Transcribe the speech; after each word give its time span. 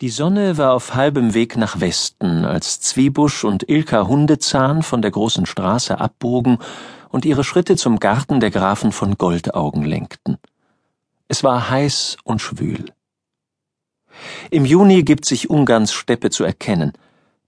Die 0.00 0.08
Sonne 0.08 0.56
war 0.56 0.72
auf 0.72 0.94
halbem 0.94 1.34
Weg 1.34 1.58
nach 1.58 1.80
Westen, 1.80 2.46
als 2.46 2.80
Zwiebusch 2.80 3.44
und 3.44 3.68
Ilka 3.68 4.08
Hundezahn 4.08 4.82
von 4.82 5.02
der 5.02 5.10
großen 5.10 5.44
Straße 5.44 6.00
abbogen 6.00 6.56
und 7.10 7.26
ihre 7.26 7.44
Schritte 7.44 7.76
zum 7.76 8.00
Garten 8.00 8.40
der 8.40 8.50
Grafen 8.50 8.92
von 8.92 9.18
Goldaugen 9.18 9.82
lenkten. 9.82 10.38
Es 11.28 11.44
war 11.44 11.68
heiß 11.68 12.16
und 12.24 12.40
schwül. 12.40 12.86
Im 14.50 14.64
Juni 14.64 15.02
gibt 15.02 15.26
sich 15.26 15.50
Ungarns 15.50 15.92
Steppe 15.92 16.30
zu 16.30 16.44
erkennen. 16.44 16.94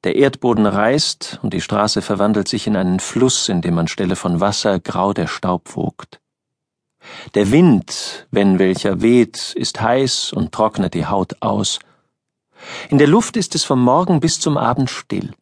Der 0.05 0.17
Erdboden 0.17 0.67
reißt 0.67 1.41
und 1.43 1.55
die 1.55 1.63
Straße 1.63 2.03
verwandelt 2.03 2.49
sich 2.49 2.67
in 2.67 2.77
einen 2.77 3.01
Fluss, 3.01 3.49
in 3.49 3.63
dem 3.63 3.79
anstelle 3.79 4.15
von 4.15 4.41
Wasser 4.41 4.79
grau 4.79 5.15
der 5.15 5.27
Staub 5.27 5.75
wogt. 5.75 6.21
Der 7.35 7.51
Wind, 7.51 8.27
wenn 8.31 8.59
welcher 8.59 9.01
weht, 9.01 9.55
ist 9.57 9.81
heiß 9.81 10.35
und 10.35 10.53
trocknet 10.53 10.93
die 10.93 11.07
Haut 11.07 11.37
aus. 11.41 11.79
In 12.91 12.99
der 12.99 13.07
Luft 13.07 13.37
ist 13.37 13.55
es 13.55 13.65
vom 13.65 13.83
Morgen 13.83 14.21
bis 14.21 14.41
zum 14.41 14.57
Abend 14.57 14.91
still. 14.91 15.33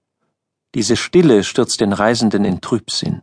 Diese 0.75 0.97
Stille 0.97 1.43
stürzt 1.45 1.81
den 1.81 1.93
Reisenden 1.93 2.45
in 2.45 2.61
Trübsinn. 2.61 3.23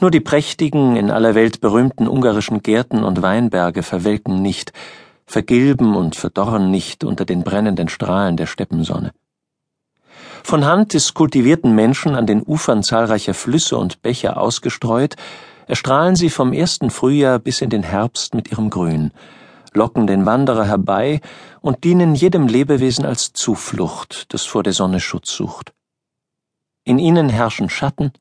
Nur 0.00 0.10
die 0.10 0.20
prächtigen, 0.20 0.96
in 0.96 1.10
aller 1.10 1.34
Welt 1.34 1.60
berühmten 1.60 2.08
ungarischen 2.08 2.62
Gärten 2.62 3.04
und 3.04 3.22
Weinberge 3.22 3.82
verwelken 3.82 4.40
nicht, 4.40 4.72
vergilben 5.26 5.96
und 5.96 6.16
verdorren 6.16 6.70
nicht 6.70 7.04
unter 7.04 7.24
den 7.24 7.42
brennenden 7.42 7.88
Strahlen 7.88 8.36
der 8.36 8.46
Steppensonne. 8.46 9.12
Von 10.42 10.64
Hand 10.64 10.94
des 10.94 11.14
kultivierten 11.14 11.74
Menschen 11.74 12.14
an 12.14 12.26
den 12.26 12.42
Ufern 12.42 12.84
zahlreicher 12.84 13.34
Flüsse 13.34 13.76
und 13.76 14.02
Bäche 14.02 14.36
ausgestreut, 14.36 15.16
erstrahlen 15.66 16.14
sie 16.14 16.30
vom 16.30 16.52
ersten 16.52 16.90
Frühjahr 16.90 17.40
bis 17.40 17.60
in 17.60 17.70
den 17.70 17.82
Herbst 17.82 18.34
mit 18.34 18.52
ihrem 18.52 18.70
Grün, 18.70 19.10
locken 19.76 20.06
den 20.06 20.26
Wanderer 20.26 20.64
herbei 20.66 21.20
und 21.60 21.84
dienen 21.84 22.14
jedem 22.14 22.48
Lebewesen 22.48 23.04
als 23.04 23.32
Zuflucht, 23.32 24.32
das 24.32 24.44
vor 24.44 24.62
der 24.62 24.72
Sonne 24.72 25.00
Schutz 25.00 25.30
sucht. 25.34 25.72
In 26.84 26.98
ihnen 26.98 27.28
herrschen 27.28 27.68
Schatten, 27.68 28.12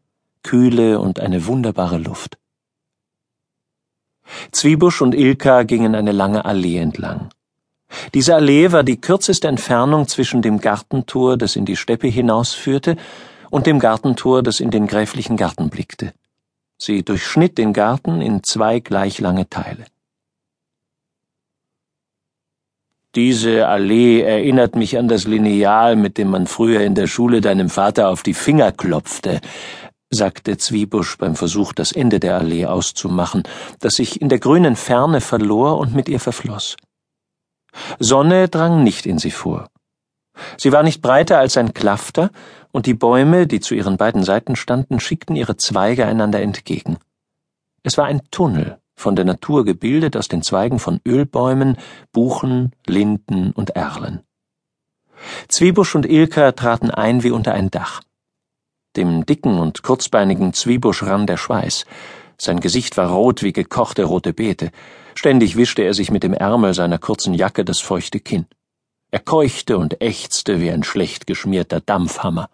Kühle 0.44 1.00
und 1.00 1.20
eine 1.20 1.48
wunderbare 1.48 1.98
Luft. 1.98 2.38
Zwiebusch 4.52 5.02
und 5.02 5.16
Ilka 5.16 5.64
gingen 5.64 5.96
eine 5.96 6.12
lange 6.12 6.46
Allee 6.46 6.78
entlang. 6.78 7.30
Diese 8.14 8.36
Allee 8.36 8.72
war 8.72 8.84
die 8.84 9.00
kürzeste 9.00 9.48
Entfernung 9.48 10.08
zwischen 10.08 10.42
dem 10.42 10.60
Gartentor, 10.60 11.38
das 11.38 11.56
in 11.56 11.66
die 11.66 11.76
Steppe 11.76 12.08
hinausführte, 12.08 12.98
und 13.52 13.68
dem 13.68 13.80
Gartentor, 13.80 14.44
das 14.44 14.60
in 14.60 14.72
den 14.72 14.88
gräflichen 14.88 15.38
Garten 15.38 15.70
blickte. 15.70 16.14
Sie 16.78 17.04
durchschnitt 17.04 17.58
den 17.58 17.72
Garten 17.72 18.22
in 18.22 18.44
zwei 18.44 18.80
gleich 18.80 19.20
lange 19.20 19.50
Teile. 19.50 19.86
Diese 23.16 23.70
Allee 23.70 24.24
erinnert 24.24 24.76
mich 24.76 24.98
an 24.98 25.08
das 25.08 25.26
Lineal, 25.26 25.96
mit 25.96 26.18
dem 26.18 26.30
man 26.32 26.48
früher 26.48 26.82
in 26.82 26.96
der 26.96 27.08
Schule 27.08 27.40
deinem 27.40 27.70
Vater 27.70 28.10
auf 28.10 28.24
die 28.24 28.34
Finger 28.34 28.74
klopfte, 28.74 29.40
sagte 30.10 30.58
Zwiebusch 30.58 31.18
beim 31.18 31.38
Versuch, 31.38 31.72
das 31.72 31.94
Ende 31.94 32.20
der 32.20 32.36
Allee 32.36 32.66
auszumachen, 32.66 33.44
das 33.80 33.96
sich 33.96 34.22
in 34.22 34.28
der 34.28 34.40
grünen 34.40 34.76
Ferne 34.76 35.22
verlor 35.22 35.78
und 35.78 35.96
mit 35.96 36.10
ihr 36.10 36.20
verfloss. 36.20 36.76
Sonne 38.00 38.50
drang 38.50 38.84
nicht 38.84 39.06
in 39.06 39.18
sie 39.18 39.32
vor. 39.32 39.70
Sie 40.58 40.74
war 40.74 40.84
nicht 40.84 41.02
breiter 41.02 41.40
als 41.40 41.56
ein 41.56 41.74
Klafter, 41.74 42.32
und 42.74 42.86
die 42.86 42.94
Bäume, 42.94 43.48
die 43.48 43.62
zu 43.62 43.76
ihren 43.76 43.96
beiden 43.96 44.24
Seiten 44.24 44.58
standen, 44.58 45.00
schickten 45.00 45.38
ihre 45.38 45.56
Zweige 45.56 46.06
einander 46.06 46.42
entgegen. 46.42 46.98
Es 47.84 47.98
war 47.98 48.06
ein 48.08 48.22
Tunnel, 48.32 48.78
von 48.96 49.16
der 49.16 49.26
Natur 49.26 49.66
gebildet 49.66 50.18
aus 50.18 50.28
den 50.28 50.42
Zweigen 50.42 50.80
von 50.80 51.00
Ölbäumen, 51.08 51.78
Buchen, 52.12 52.72
Linden 52.88 53.52
und 53.52 53.72
Erlen. 53.72 54.22
Zwiebusch 55.48 55.96
und 55.96 56.06
Ilka 56.06 56.52
traten 56.54 56.92
ein 56.92 57.24
wie 57.24 57.32
unter 57.32 57.54
ein 57.54 57.72
Dach. 57.72 58.02
Dem 58.96 59.26
dicken 59.26 59.60
und 59.60 59.84
kurzbeinigen 59.84 60.54
Zwiebusch 60.54 61.04
rann 61.04 61.28
der 61.28 61.38
Schweiß. 61.38 61.86
Sein 62.38 62.60
Gesicht 62.60 62.98
war 62.98 63.10
rot 63.10 63.44
wie 63.44 63.54
gekochte 63.54 64.06
rote 64.06 64.34
Beete. 64.34 64.72
Ständig 65.16 65.56
wischte 65.56 65.84
er 65.84 65.94
sich 65.94 66.12
mit 66.12 66.24
dem 66.24 66.34
Ärmel 66.34 66.74
seiner 66.74 66.98
kurzen 66.98 67.34
Jacke 67.34 67.66
das 67.66 67.80
feuchte 67.80 68.20
Kinn. 68.20 68.46
Er 69.12 69.20
keuchte 69.20 69.78
und 69.78 70.02
ächzte 70.02 70.60
wie 70.60 70.72
ein 70.72 70.84
schlecht 70.84 71.28
geschmierter 71.28 71.80
Dampfhammer. 71.80 72.50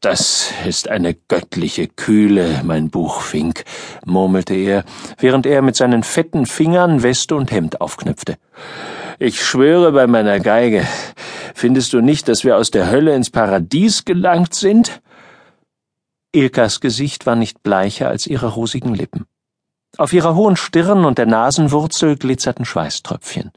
Das 0.00 0.50
ist 0.64 0.88
eine 0.88 1.12
göttliche 1.12 1.86
Kühle, 1.86 2.62
mein 2.64 2.88
Buchfink, 2.88 3.64
murmelte 4.06 4.54
er, 4.54 4.84
während 5.18 5.44
er 5.44 5.60
mit 5.60 5.76
seinen 5.76 6.02
fetten 6.04 6.46
Fingern 6.46 7.02
Weste 7.02 7.36
und 7.36 7.52
Hemd 7.52 7.82
aufknöpfte. 7.82 8.38
Ich 9.18 9.44
schwöre 9.44 9.92
bei 9.92 10.06
meiner 10.06 10.40
Geige, 10.40 10.86
findest 11.54 11.92
du 11.92 12.00
nicht, 12.00 12.28
dass 12.28 12.44
wir 12.44 12.56
aus 12.56 12.70
der 12.70 12.90
Hölle 12.90 13.14
ins 13.14 13.28
Paradies 13.28 14.06
gelangt 14.06 14.54
sind? 14.54 15.02
Ilkas 16.32 16.80
Gesicht 16.80 17.26
war 17.26 17.36
nicht 17.36 17.62
bleicher 17.62 18.08
als 18.08 18.26
ihre 18.26 18.46
rosigen 18.46 18.94
Lippen. 18.94 19.26
Auf 19.98 20.14
ihrer 20.14 20.34
hohen 20.34 20.56
Stirn 20.56 21.04
und 21.04 21.18
der 21.18 21.26
Nasenwurzel 21.26 22.16
glitzerten 22.16 22.64
Schweißtröpfchen. 22.64 23.50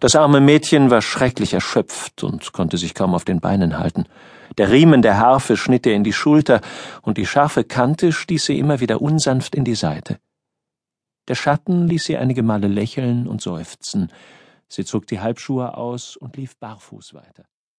Das 0.00 0.16
arme 0.16 0.40
Mädchen 0.40 0.90
war 0.90 1.02
schrecklich 1.02 1.54
erschöpft 1.54 2.22
und 2.22 2.52
konnte 2.52 2.76
sich 2.76 2.94
kaum 2.94 3.14
auf 3.14 3.24
den 3.24 3.40
Beinen 3.40 3.78
halten. 3.78 4.04
Der 4.58 4.70
Riemen 4.70 5.02
der 5.02 5.18
Harfe 5.18 5.56
schnitt 5.56 5.86
ihr 5.86 5.94
in 5.94 6.04
die 6.04 6.12
Schulter, 6.12 6.60
und 7.02 7.18
die 7.18 7.26
scharfe 7.26 7.64
Kante 7.64 8.12
stieß 8.12 8.44
sie 8.46 8.58
immer 8.58 8.80
wieder 8.80 9.02
unsanft 9.02 9.54
in 9.54 9.64
die 9.64 9.74
Seite. 9.74 10.18
Der 11.28 11.34
Schatten 11.34 11.88
ließ 11.88 12.04
sie 12.04 12.16
einige 12.16 12.42
Male 12.42 12.68
lächeln 12.68 13.26
und 13.26 13.40
seufzen. 13.40 14.12
Sie 14.68 14.84
zog 14.84 15.06
die 15.06 15.20
Halbschuhe 15.20 15.76
aus 15.76 16.16
und 16.16 16.36
lief 16.36 16.56
barfuß 16.58 17.14
weiter. 17.14 17.44